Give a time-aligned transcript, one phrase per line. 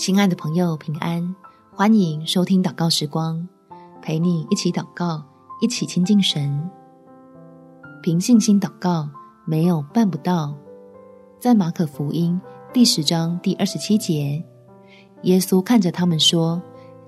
[0.00, 1.36] 亲爱的朋友，平安！
[1.70, 3.46] 欢迎收听祷告时光，
[4.00, 5.22] 陪你一起祷告，
[5.60, 6.70] 一起亲近神。
[8.02, 9.06] 凭信心祷告，
[9.44, 10.54] 没有办不到。
[11.38, 12.40] 在马可福音
[12.72, 14.42] 第十章第二十七节，
[15.24, 16.62] 耶稣看着他们说：“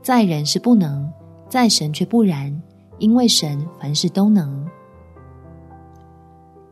[0.04, 1.10] 在人是不能，
[1.48, 2.62] 在神却不然，
[2.98, 4.68] 因为神凡事都能。”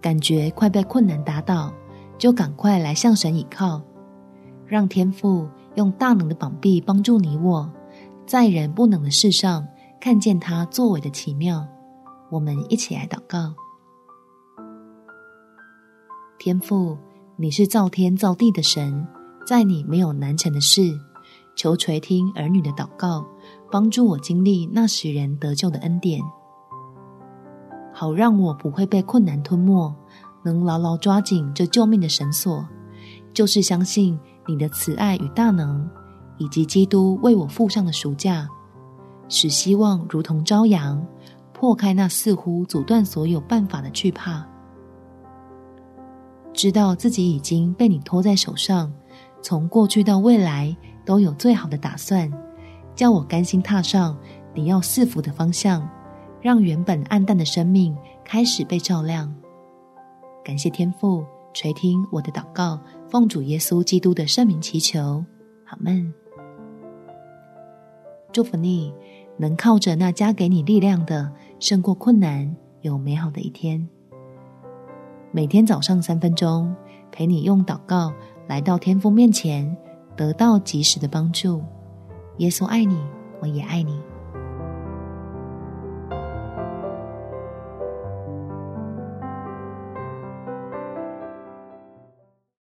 [0.02, 1.72] 感觉快被困难打倒，
[2.18, 3.80] 就赶快来向神倚靠，
[4.66, 5.48] 让天父。
[5.76, 7.70] 用大能的膀臂帮助你我，
[8.26, 9.66] 在人不能的事上
[10.00, 11.66] 看见他作为的奇妙。
[12.30, 13.54] 我们一起来祷告：
[16.38, 16.96] 天父，
[17.36, 19.06] 你是造天造地的神，
[19.46, 20.98] 在你没有难成的事。
[21.56, 23.26] 求垂听儿女的祷告，
[23.70, 26.20] 帮助我经历那使人得救的恩典，
[27.92, 29.94] 好让我不会被困难吞没，
[30.42, 32.66] 能牢牢抓紧这救命的绳索，
[33.34, 34.18] 就是相信。
[34.50, 35.88] 你的慈爱与大能，
[36.36, 38.48] 以及基督为我付上的赎价，
[39.28, 41.06] 使希望如同朝阳，
[41.52, 44.44] 破开那似乎阻断所有办法的惧怕。
[46.52, 48.92] 知道自己已经被你托在手上，
[49.40, 52.28] 从过去到未来都有最好的打算，
[52.96, 54.18] 叫我甘心踏上
[54.52, 55.88] 你要赐福的方向，
[56.40, 59.32] 让原本暗淡的生命开始被照亮。
[60.44, 61.24] 感谢天父。
[61.52, 65.24] 垂听我的祷告，奉主耶稣基督的圣名祈求，
[65.66, 66.12] 阿门。
[68.32, 68.94] 祝福你，
[69.36, 73.88] 能靠着那加给你力量的，胜过困难，有美好的一天。
[75.32, 76.74] 每天早上三分钟，
[77.10, 78.12] 陪你用祷告
[78.46, 79.76] 来到天父面前，
[80.16, 81.62] 得到及时的帮助。
[82.38, 82.96] 耶稣爱你，
[83.40, 84.00] 我也爱你。